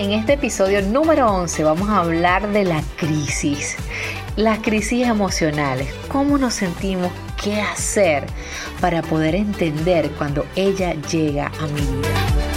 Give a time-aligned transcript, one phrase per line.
[0.00, 3.76] En este episodio número 11 vamos a hablar de la crisis,
[4.34, 7.12] las crisis emocionales, cómo nos sentimos,
[7.44, 8.24] qué hacer
[8.80, 12.49] para poder entender cuando ella llega a mi vida.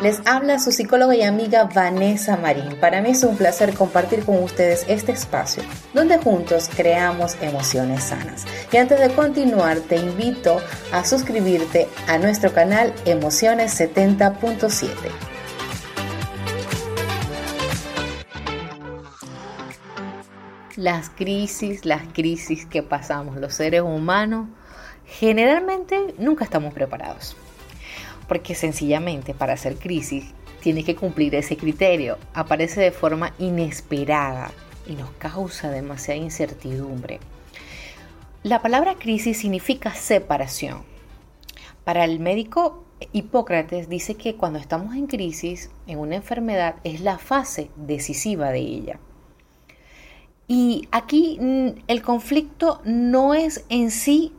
[0.00, 2.76] Les habla su psicóloga y amiga Vanessa Marín.
[2.80, 8.44] Para mí es un placer compartir con ustedes este espacio donde juntos creamos emociones sanas.
[8.70, 10.60] Y antes de continuar, te invito
[10.92, 14.86] a suscribirte a nuestro canal Emociones 70.7.
[20.76, 24.46] Las crisis, las crisis que pasamos los seres humanos,
[25.04, 27.34] generalmente nunca estamos preparados
[28.28, 30.26] porque sencillamente para hacer crisis
[30.60, 32.18] tiene que cumplir ese criterio.
[32.34, 34.52] Aparece de forma inesperada
[34.86, 37.20] y nos causa demasiada incertidumbre.
[38.42, 40.82] La palabra crisis significa separación.
[41.84, 47.18] Para el médico Hipócrates dice que cuando estamos en crisis, en una enfermedad, es la
[47.18, 49.00] fase decisiva de ella.
[50.46, 54.32] Y aquí mm, el conflicto no es en sí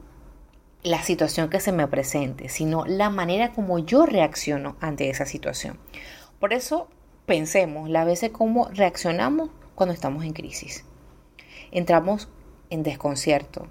[0.84, 5.78] la situación que se me presente, sino la manera como yo reacciono ante esa situación.
[6.40, 6.88] Por eso
[7.26, 10.86] pensemos la veces cómo reaccionamos cuando estamos en crisis.
[11.72, 12.30] Entramos
[12.70, 13.68] en desconcierto,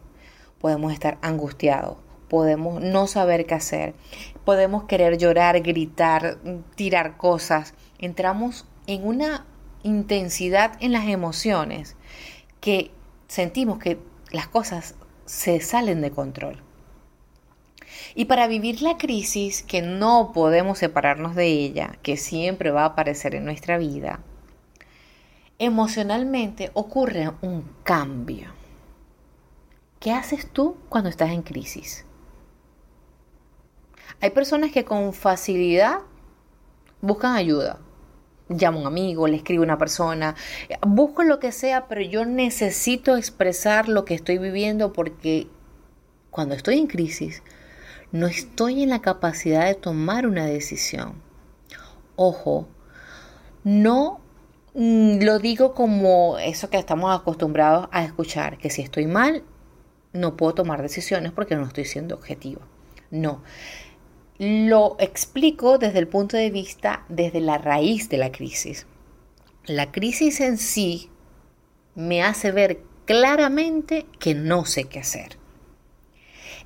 [0.61, 1.97] podemos estar angustiados,
[2.29, 3.95] podemos no saber qué hacer,
[4.45, 6.39] podemos querer llorar, gritar,
[6.75, 7.75] tirar cosas.
[7.99, 9.47] Entramos en una
[9.83, 11.97] intensidad en las emociones
[12.61, 12.91] que
[13.29, 13.99] sentimos que
[14.31, 16.68] las cosas se salen de control.
[18.15, 22.87] Y para vivir la crisis, que no podemos separarnos de ella, que siempre va a
[22.87, 24.21] aparecer en nuestra vida,
[25.59, 28.53] emocionalmente ocurre un cambio.
[30.01, 32.05] ¿Qué haces tú cuando estás en crisis?
[34.21, 36.01] Hay personas que con facilidad
[37.01, 37.79] buscan ayuda.
[38.49, 40.35] Llamo a un amigo, le escribo a una persona,
[40.87, 45.49] busco lo que sea, pero yo necesito expresar lo que estoy viviendo porque
[46.31, 47.43] cuando estoy en crisis
[48.13, 51.15] no estoy en la capacidad de tomar una decisión.
[52.17, 52.69] Ojo,
[53.65, 54.21] no
[54.75, 59.43] mm, lo digo como eso que estamos acostumbrados a escuchar, que si estoy mal,
[60.13, 62.63] no puedo tomar decisiones porque no estoy siendo objetivo.
[63.11, 63.43] No.
[64.39, 68.87] Lo explico desde el punto de vista, desde la raíz de la crisis.
[69.67, 71.11] La crisis en sí
[71.95, 75.38] me hace ver claramente que no sé qué hacer.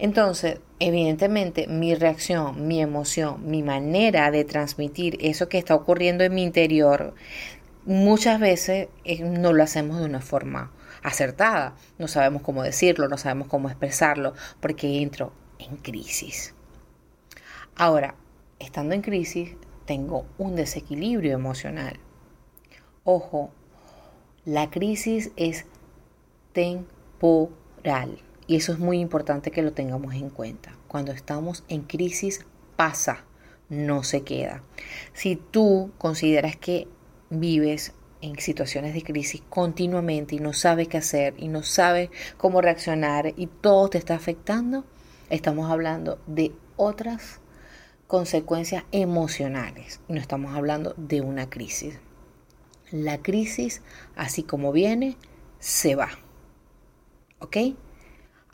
[0.03, 6.35] Entonces, evidentemente, mi reacción, mi emoción, mi manera de transmitir eso que está ocurriendo en
[6.35, 7.15] mi interior,
[7.85, 10.73] muchas veces eh, no lo hacemos de una forma
[11.05, 11.77] acertada.
[12.01, 16.53] No sabemos cómo decirlo, no sabemos cómo expresarlo, porque entro en crisis.
[17.77, 18.17] Ahora,
[18.59, 19.55] estando en crisis,
[19.87, 22.01] tengo un desequilibrio emocional.
[23.05, 23.53] Ojo,
[24.45, 25.65] la crisis es
[26.55, 28.19] temporal.
[28.47, 30.77] Y eso es muy importante que lo tengamos en cuenta.
[30.89, 32.45] Cuando estamos en crisis
[32.77, 33.25] pasa,
[33.69, 34.63] no se queda.
[35.13, 36.89] Si tú consideras que
[37.31, 42.61] vives en situaciones de crisis continuamente y no sabes qué hacer y no sabes cómo
[42.61, 44.85] reaccionar y todo te está afectando,
[45.31, 47.41] estamos hablando de otras
[48.13, 51.99] consecuencias emocionales no estamos hablando de una crisis.
[52.91, 53.81] La crisis,
[54.17, 55.17] así como viene,
[55.59, 56.11] se va.
[57.39, 57.57] ¿Ok?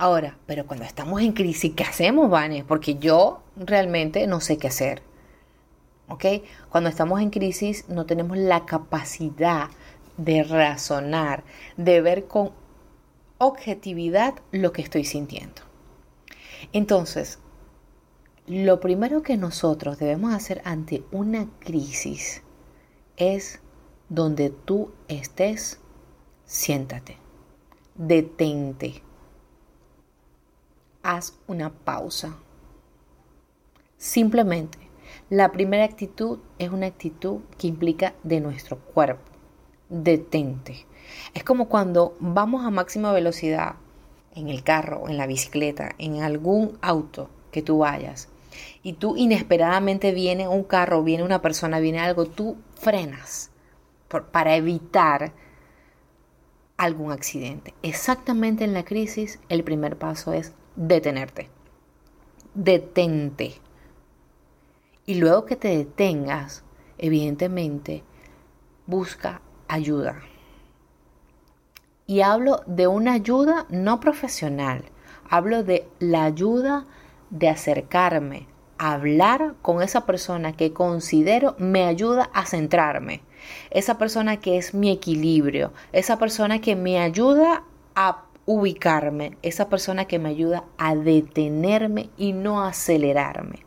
[0.01, 2.63] Ahora, pero cuando estamos en crisis, ¿qué hacemos, Vane?
[2.63, 5.03] Porque yo realmente no sé qué hacer.
[6.07, 6.25] ¿Ok?
[6.71, 9.71] Cuando estamos en crisis no tenemos la capacidad
[10.17, 11.43] de razonar,
[11.77, 12.53] de ver con
[13.39, 15.63] objetividad lo que estoy sintiendo.
[16.73, 17.41] Entonces,
[18.47, 22.43] lo primero que nosotros debemos hacer ante una crisis
[23.17, 23.61] es
[24.09, 25.81] donde tú estés,
[26.45, 27.19] siéntate,
[27.97, 29.03] detente
[31.09, 32.37] haz una pausa.
[33.97, 34.79] Simplemente,
[35.31, 39.23] la primera actitud es una actitud que implica de nuestro cuerpo.
[39.89, 40.85] Detente.
[41.33, 43.77] Es como cuando vamos a máxima velocidad
[44.35, 48.29] en el carro, en la bicicleta, en algún auto que tú vayas
[48.83, 53.51] y tú inesperadamente viene un carro, viene una persona, viene algo, tú frenas
[54.31, 55.33] para evitar
[56.77, 57.73] algún accidente.
[57.83, 61.51] Exactamente en la crisis, el primer paso es detenerte.
[62.55, 63.55] Detente.
[65.07, 66.63] Y luego que te detengas,
[66.99, 68.05] evidentemente,
[68.87, 70.21] busca ayuda.
[72.07, 74.85] Y hablo de una ayuda no profesional,
[75.29, 76.87] hablo de la ayuda
[77.31, 78.47] de acercarme,
[78.79, 83.23] hablar con esa persona que considero me ayuda a centrarme,
[83.71, 87.65] esa persona que es mi equilibrio, esa persona que me ayuda
[87.95, 93.59] a ubicarme, esa persona que me ayuda a detenerme y no acelerarme.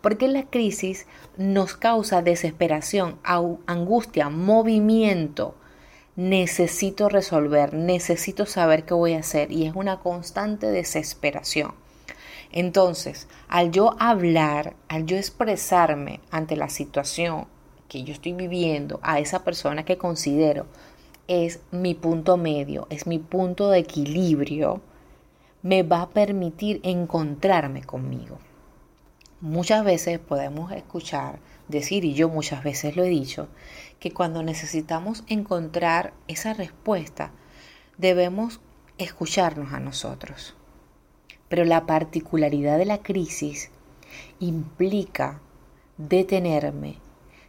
[0.00, 5.56] Porque la crisis nos causa desesperación, angustia, movimiento.
[6.14, 11.74] Necesito resolver, necesito saber qué voy a hacer y es una constante desesperación.
[12.52, 17.48] Entonces, al yo hablar, al yo expresarme ante la situación
[17.88, 20.66] que yo estoy viviendo a esa persona que considero
[21.28, 24.80] es mi punto medio, es mi punto de equilibrio,
[25.62, 28.38] me va a permitir encontrarme conmigo.
[29.40, 31.38] Muchas veces podemos escuchar
[31.68, 33.48] decir, y yo muchas veces lo he dicho,
[34.00, 37.30] que cuando necesitamos encontrar esa respuesta,
[37.98, 38.60] debemos
[38.96, 40.56] escucharnos a nosotros.
[41.48, 43.70] Pero la particularidad de la crisis
[44.40, 45.40] implica
[45.98, 46.96] detenerme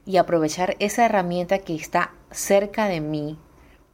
[0.05, 3.37] y aprovechar esa herramienta que está cerca de mí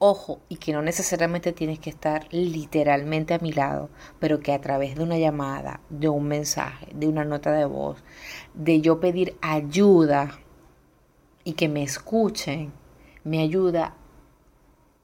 [0.09, 4.61] ojo, y que no necesariamente tienes que estar literalmente a mi lado, pero que a
[4.61, 8.03] través de una llamada, de un mensaje, de una nota de voz,
[8.53, 10.39] de yo pedir ayuda
[11.43, 12.73] y que me escuchen,
[13.23, 13.95] me ayuda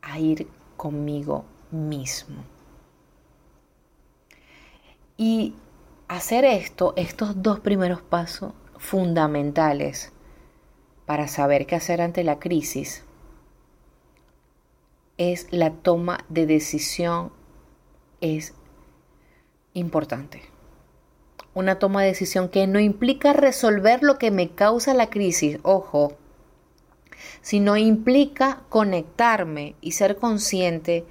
[0.01, 2.44] a ir conmigo mismo.
[5.18, 5.56] Y
[6.07, 10.12] hacer esto, estos dos primeros pasos fundamentales
[11.06, 13.03] para saber qué hacer ante la crisis,
[15.30, 17.32] es la toma de decisión
[18.22, 18.54] es
[19.74, 20.42] importante.
[21.54, 26.14] Una toma de decisión que no implica resolver lo que me causa la crisis, ojo,
[27.42, 31.06] sino implica conectarme y ser consciente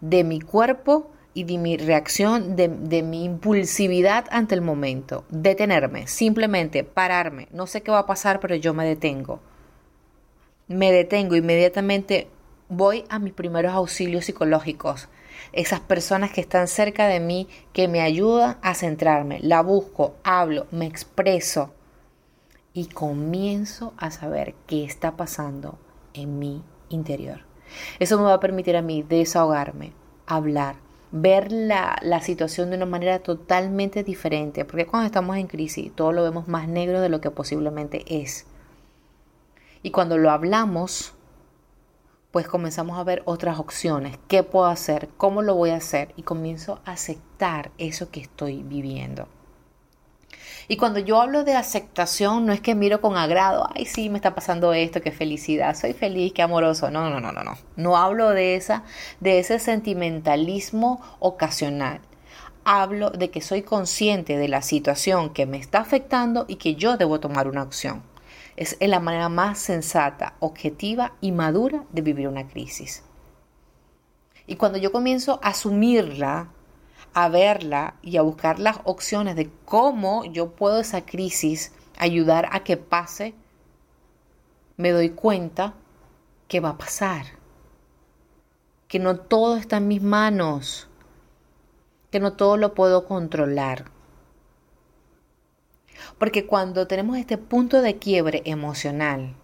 [0.00, 5.24] de mi cuerpo y de mi reacción, de, de, mi impulsividad ante el momento.
[5.30, 7.48] Detenerme, simplemente pararme.
[7.50, 9.40] No sé qué va a pasar, pero yo me detengo.
[10.68, 12.28] Me detengo inmediatamente,
[12.76, 15.08] voy a mis primeros auxilios psicológicos.
[15.52, 19.40] Esas personas que están cerca de mí que me ayudan a centrarme.
[19.40, 21.72] La busco, hablo, me expreso
[22.72, 25.78] y comienzo a saber qué está pasando
[26.12, 27.40] en mi interior.
[27.98, 29.92] Eso me va a permitir a mí desahogarme,
[30.26, 30.76] hablar,
[31.12, 36.12] ver la, la, situación de una manera totalmente diferente, porque cuando estamos en crisis todo
[36.12, 38.46] lo vemos más negro de lo que posiblemente es.
[39.82, 41.14] Y cuando lo hablamos,
[42.34, 44.18] pues comenzamos a ver otras opciones.
[44.26, 45.08] ¿Qué puedo hacer?
[45.16, 46.12] ¿Cómo lo voy a hacer?
[46.16, 49.28] Y comienzo a aceptar eso que estoy viviendo.
[50.66, 54.18] Y cuando yo hablo de aceptación, no es que miro con agrado, ay, sí, me
[54.18, 56.90] está pasando esto, qué felicidad, soy feliz, qué amoroso.
[56.90, 57.56] No, no, no, no, no.
[57.76, 58.82] No hablo de esa,
[59.20, 62.00] de ese sentimentalismo ocasional.
[62.64, 66.96] Hablo de que soy consciente de la situación que me está afectando y que yo
[66.96, 68.02] debo tomar una acción.
[68.56, 73.02] Es la manera más sensata, objetiva y madura de vivir una crisis.
[74.46, 76.48] Y cuando yo comienzo a asumirla,
[77.14, 82.64] a verla y a buscar las opciones de cómo yo puedo esa crisis ayudar a
[82.64, 83.34] que pase,
[84.76, 85.74] me doy cuenta
[86.48, 87.26] que va a pasar.
[88.88, 90.88] Que no todo está en mis manos.
[92.10, 93.93] Que no todo lo puedo controlar.
[96.18, 99.34] Porque cuando tenemos este punto de quiebre emocional,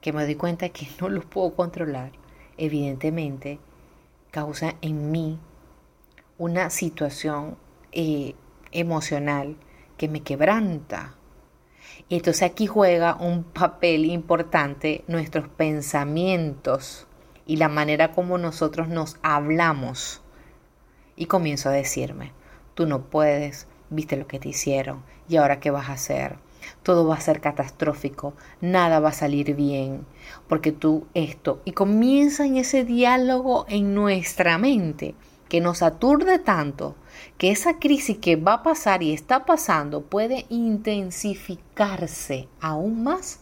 [0.00, 2.12] que me doy cuenta que no lo puedo controlar,
[2.58, 3.58] evidentemente
[4.30, 5.38] causa en mí
[6.36, 7.56] una situación
[7.92, 8.34] eh,
[8.72, 9.56] emocional
[9.96, 11.14] que me quebranta.
[12.08, 17.06] Y entonces aquí juega un papel importante nuestros pensamientos
[17.46, 20.20] y la manera como nosotros nos hablamos.
[21.16, 22.32] Y comienzo a decirme,
[22.74, 26.36] tú no puedes, viste lo que te hicieron y ahora qué vas a hacer.
[26.82, 30.06] Todo va a ser catastrófico, nada va a salir bien,
[30.48, 31.60] porque tú esto.
[31.64, 35.14] Y comienza en ese diálogo en nuestra mente
[35.48, 36.96] que nos aturde tanto
[37.38, 43.40] que esa crisis que va a pasar y está pasando puede intensificarse aún más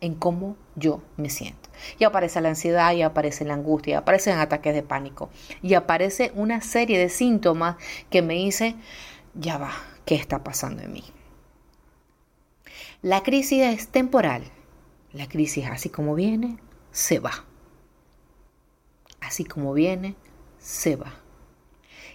[0.00, 1.68] en cómo yo me siento.
[1.98, 5.30] Y aparece la ansiedad, y aparece la angustia, y aparecen ataques de pánico,
[5.62, 7.76] y aparece una serie de síntomas
[8.10, 8.80] que me dicen,
[9.34, 9.72] ya va,
[10.10, 11.04] ¿qué está pasando en mí?
[13.00, 14.42] La crisis es temporal.
[15.12, 16.58] La crisis así como viene,
[16.90, 17.44] se va.
[19.20, 20.16] Así como viene,
[20.58, 21.12] se va.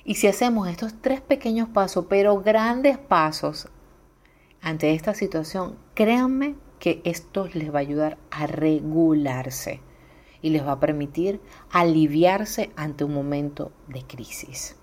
[0.03, 3.69] Y si hacemos estos tres pequeños pasos, pero grandes pasos
[4.59, 9.79] ante esta situación, créanme que esto les va a ayudar a regularse
[10.41, 11.39] y les va a permitir
[11.71, 14.75] aliviarse ante un momento de crisis.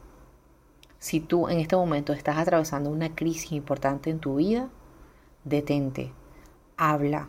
[1.03, 4.69] Si tú en este momento estás atravesando una crisis importante en tu vida,
[5.43, 6.13] detente,
[6.77, 7.29] habla,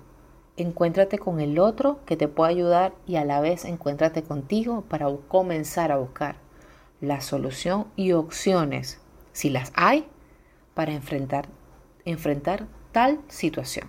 [0.57, 5.07] encuéntrate con el otro que te pueda ayudar y a la vez encuéntrate contigo para
[5.27, 6.35] comenzar a buscar
[7.01, 9.01] la solución y opciones,
[9.31, 10.05] si las hay,
[10.75, 11.47] para enfrentar,
[12.05, 13.87] enfrentar tal situación.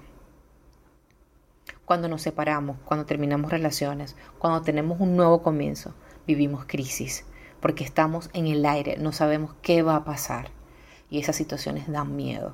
[1.84, 5.92] Cuando nos separamos, cuando terminamos relaciones, cuando tenemos un nuevo comienzo,
[6.26, 7.26] vivimos crisis,
[7.64, 10.50] porque estamos en el aire, no sabemos qué va a pasar
[11.08, 12.52] y esas situaciones dan miedo.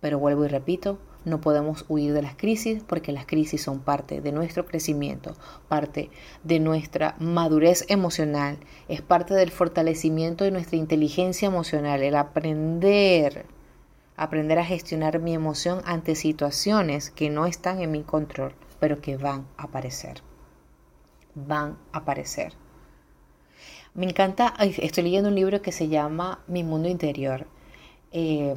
[0.00, 4.20] Pero vuelvo y repito, no podemos huir de las crisis porque las crisis son parte
[4.20, 5.36] de nuestro crecimiento,
[5.68, 6.10] parte
[6.42, 13.46] de nuestra madurez emocional, es parte del fortalecimiento de nuestra inteligencia emocional, el aprender,
[14.16, 19.16] aprender a gestionar mi emoción ante situaciones que no están en mi control, pero que
[19.16, 20.22] van a aparecer.
[21.36, 22.60] Van a aparecer.
[23.94, 27.46] Me encanta, estoy leyendo un libro que se llama Mi Mundo Interior.
[28.10, 28.54] Eh,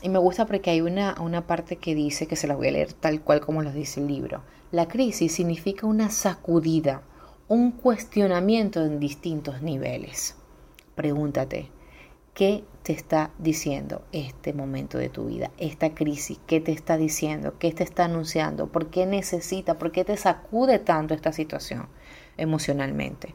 [0.00, 2.72] y me gusta porque hay una, una parte que dice, que se la voy a
[2.72, 4.42] leer tal cual como lo dice el libro.
[4.70, 7.02] La crisis significa una sacudida,
[7.46, 10.36] un cuestionamiento en distintos niveles.
[10.94, 11.68] Pregúntate,
[12.32, 16.40] ¿qué te está diciendo este momento de tu vida, esta crisis?
[16.46, 17.58] ¿Qué te está diciendo?
[17.58, 18.68] ¿Qué te está anunciando?
[18.68, 19.76] ¿Por qué necesita?
[19.76, 21.86] ¿Por qué te sacude tanto esta situación
[22.38, 23.34] emocionalmente?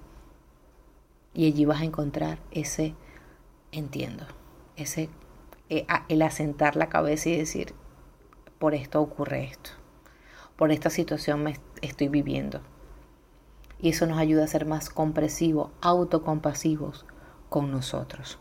[1.35, 2.95] Y allí vas a encontrar ese
[3.71, 4.25] entiendo,
[4.77, 5.09] ese
[5.69, 7.75] eh, el asentar la cabeza y decir,
[8.57, 9.71] por esto ocurre esto,
[10.55, 12.61] por esta situación me estoy viviendo.
[13.81, 17.05] Y eso nos ayuda a ser más compresivos, autocompasivos
[17.49, 18.39] con nosotros.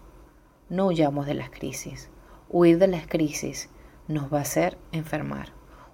[0.71, 2.09] No huyamos de las crisis.
[2.49, 3.69] Huir de las crisis
[4.07, 5.49] nos va a hacer enfermar.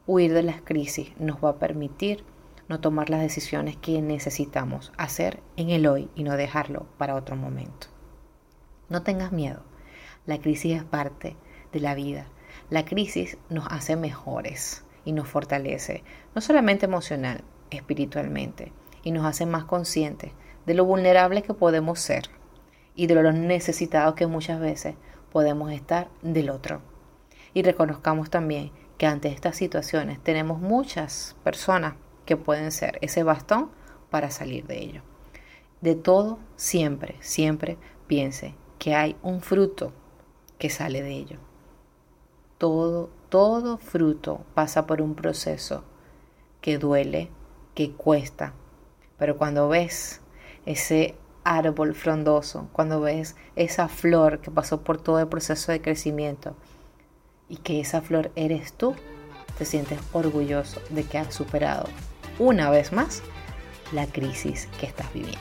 [0.07, 2.25] Huir de las crisis nos va a permitir
[2.70, 7.34] no tomar las decisiones que necesitamos hacer en el hoy y no dejarlo para otro
[7.34, 7.88] momento.
[8.88, 9.64] No tengas miedo.
[10.24, 11.36] La crisis es parte
[11.72, 12.28] de la vida.
[12.68, 16.04] La crisis nos hace mejores y nos fortalece,
[16.36, 18.72] no solamente emocional, espiritualmente,
[19.02, 20.30] y nos hace más conscientes
[20.64, 22.30] de lo vulnerables que podemos ser
[22.94, 24.94] y de lo necesitados que muchas veces
[25.32, 26.82] podemos estar del otro.
[27.52, 33.70] Y reconozcamos también que ante estas situaciones tenemos muchas personas que pueden ser ese bastón
[34.10, 35.02] para salir de ello.
[35.80, 39.92] De todo, siempre, siempre piense que hay un fruto
[40.58, 41.38] que sale de ello.
[42.58, 45.84] Todo, todo fruto pasa por un proceso
[46.60, 47.30] que duele,
[47.74, 48.52] que cuesta,
[49.18, 50.20] pero cuando ves
[50.66, 56.54] ese árbol frondoso, cuando ves esa flor que pasó por todo el proceso de crecimiento
[57.48, 58.94] y que esa flor eres tú,
[59.56, 61.84] te sientes orgulloso de que has superado
[62.40, 63.23] una vez más
[63.92, 65.38] la crisis que estás viviendo.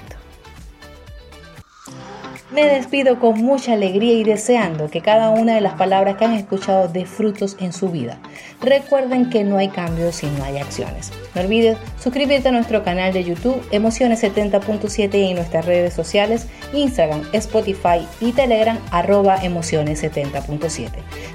[2.52, 6.34] Me despido con mucha alegría y deseando que cada una de las palabras que han
[6.34, 8.18] escuchado dé frutos en su vida.
[8.60, 11.12] Recuerden que no hay cambios si no hay acciones.
[11.36, 16.48] No olvides suscribirte a nuestro canal de YouTube Emociones 70.7 y en nuestras redes sociales
[16.74, 20.90] Instagram, Spotify y Telegram arroba Emociones 70.7.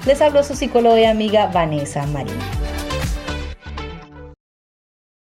[0.05, 2.35] Les hablo su psicóloga y amiga Vanessa Marín.